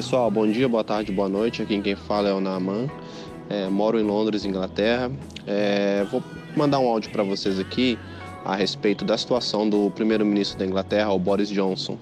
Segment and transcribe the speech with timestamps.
[0.00, 1.60] pessoal, bom dia, boa tarde, boa noite.
[1.60, 2.88] Aqui quem fala é o Naaman.
[3.50, 5.12] É, moro em Londres, Inglaterra.
[5.46, 6.24] É, vou
[6.56, 7.98] mandar um áudio para vocês aqui
[8.42, 11.98] a respeito da situação do primeiro-ministro da Inglaterra, o Boris Johnson.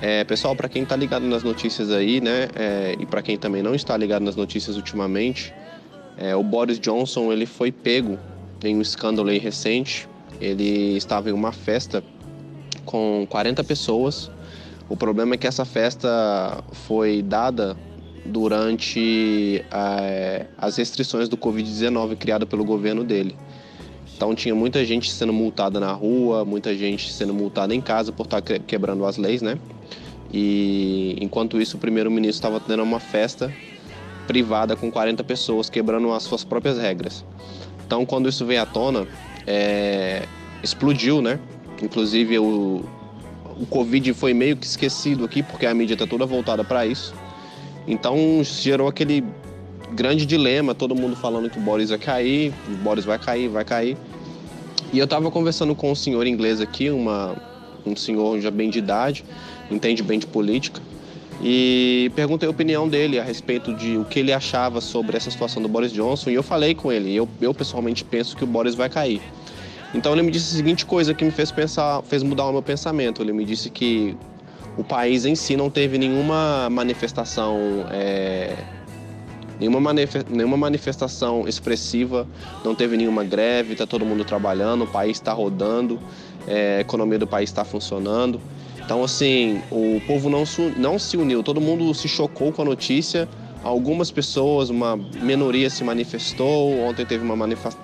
[0.00, 3.62] É, pessoal, para quem está ligado nas notícias aí, né, é, e para quem também
[3.62, 5.52] não está ligado nas notícias ultimamente,
[6.16, 8.18] é, o Boris Johnson ele foi pego
[8.64, 10.08] em um escândalo aí recente.
[10.40, 12.02] Ele estava em uma festa
[12.86, 14.30] com 40 pessoas.
[14.90, 17.76] O problema é que essa festa foi dada
[18.26, 23.36] durante é, as restrições do Covid-19 criada pelo governo dele.
[24.16, 28.24] Então tinha muita gente sendo multada na rua, muita gente sendo multada em casa por
[28.24, 29.58] estar quebrando as leis, né?
[30.32, 33.52] E enquanto isso, o primeiro-ministro estava tendo uma festa
[34.26, 37.24] privada com 40 pessoas, quebrando as suas próprias regras.
[37.86, 39.06] Então, quando isso veio à tona,
[39.46, 40.24] é...
[40.62, 41.40] explodiu, né?
[41.80, 42.84] Inclusive, o...
[43.60, 47.14] o Covid foi meio que esquecido aqui, porque a mídia está toda voltada para isso.
[47.86, 49.22] Então, gerou aquele
[49.92, 53.64] grande dilema, todo mundo falando que o Boris vai cair, o Boris vai cair, vai
[53.64, 53.98] cair.
[54.92, 57.36] E eu estava conversando com um senhor inglês aqui, uma,
[57.84, 59.24] um senhor já bem de idade,
[59.70, 60.80] entende bem de política,
[61.42, 65.62] e perguntei a opinião dele a respeito de o que ele achava sobre essa situação
[65.62, 68.74] do Boris Johnson, e eu falei com ele, eu, eu pessoalmente penso que o Boris
[68.74, 69.20] vai cair.
[69.92, 72.62] Então ele me disse a seguinte coisa que me fez pensar, fez mudar o meu
[72.62, 73.22] pensamento.
[73.22, 74.16] Ele me disse que
[74.76, 77.58] o país em si não teve nenhuma manifestação
[77.90, 78.56] é,
[79.60, 79.92] nenhuma,
[80.28, 82.26] nenhuma manifestação expressiva,
[82.64, 86.00] não teve nenhuma greve, está todo mundo trabalhando, o país está rodando,
[86.48, 88.40] é, a economia do país está funcionando.
[88.82, 90.44] Então, assim, o povo não,
[90.76, 93.28] não se uniu, todo mundo se chocou com a notícia.
[93.62, 96.80] Algumas pessoas, uma minoria se manifestou.
[96.80, 97.34] Ontem teve uma,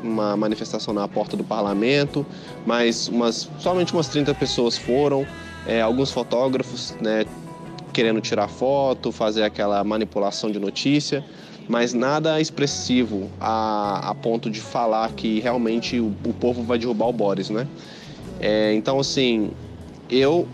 [0.03, 2.25] uma manifestação na porta do parlamento,
[2.65, 5.27] mas umas, somente umas 30 pessoas foram.
[5.67, 7.25] É, alguns fotógrafos né,
[7.93, 11.25] querendo tirar foto, fazer aquela manipulação de notícia
[11.69, 17.09] mas nada expressivo a, a ponto de falar que realmente o, o povo vai derrubar
[17.09, 17.67] o Boris, né?
[18.39, 19.51] É, então, assim,
[20.09, 20.47] eu,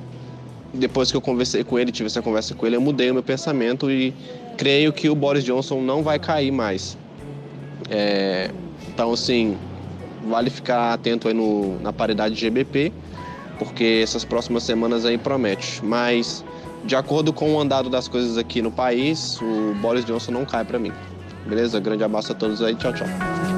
[0.73, 3.23] depois que eu conversei com ele, tive essa conversa com ele, eu mudei o meu
[3.23, 4.15] pensamento e
[4.57, 6.97] creio que o Boris Johnson não vai cair mais.
[7.91, 8.51] É,
[8.89, 9.57] então, assim,
[10.27, 12.93] vale ficar atento aí no, na paridade GBP,
[13.59, 15.85] porque essas próximas semanas aí promete.
[15.85, 16.45] Mas
[16.85, 20.65] de acordo com o andado das coisas aqui no país, o Boris Johnson não cai
[20.65, 20.93] para mim.
[21.47, 21.79] Beleza?
[21.81, 22.75] Grande abraço a todos aí.
[22.75, 23.52] Tchau, tchau.